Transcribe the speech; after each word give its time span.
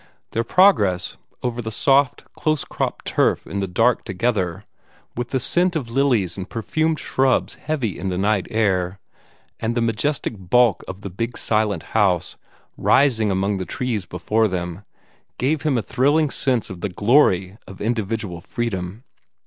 Their 0.31 0.43
progress 0.43 1.15
over 1.43 1.61
the 1.61 1.69
soft, 1.69 2.23
close 2.33 2.65
cropped 2.65 3.05
turf 3.05 3.45
in 3.45 3.59
the 3.59 3.67
dark 3.67 4.03
together, 4.03 4.65
with 5.15 5.29
the 5.29 5.39
scent 5.39 5.75
of 5.75 5.91
lilies 5.91 6.37
and 6.37 6.49
perfumed 6.49 6.97
shrubs 6.97 7.53
heavy 7.53 8.01
on 8.01 8.07
the 8.07 8.17
night 8.17 8.47
air, 8.49 8.99
and 9.59 9.75
the 9.75 9.79
majestic 9.81 10.33
bulk 10.39 10.83
of 10.87 11.01
the 11.01 11.11
big 11.11 11.37
silent 11.37 11.83
house 11.93 12.35
rising 12.77 13.29
among 13.29 13.59
the 13.59 13.63
trees 13.67 14.07
before 14.07 14.47
them, 14.47 14.85
gave 15.37 15.61
him 15.61 15.77
a 15.77 15.83
thrilling 15.83 16.31
sense 16.31 16.71
of 16.71 16.81
the 16.81 16.89
glory 16.89 17.59
of 17.67 17.79
individual 17.79 18.41
freedom. 18.41 19.03